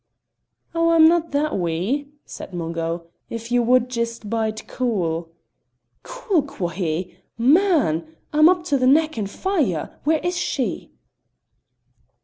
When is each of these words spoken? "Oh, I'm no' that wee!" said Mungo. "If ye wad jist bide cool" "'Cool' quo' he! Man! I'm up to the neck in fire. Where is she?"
"Oh, 0.73 0.89
I'm 0.89 1.07
no' 1.07 1.19
that 1.19 1.59
wee!" 1.59 2.07
said 2.25 2.55
Mungo. 2.55 3.05
"If 3.29 3.51
ye 3.51 3.59
wad 3.59 3.87
jist 3.87 4.31
bide 4.31 4.67
cool" 4.67 5.29
"'Cool' 6.03 6.41
quo' 6.41 6.69
he! 6.69 7.17
Man! 7.37 8.15
I'm 8.33 8.49
up 8.49 8.63
to 8.63 8.77
the 8.79 8.87
neck 8.87 9.19
in 9.19 9.27
fire. 9.27 9.99
Where 10.03 10.17
is 10.23 10.39
she?" 10.39 10.89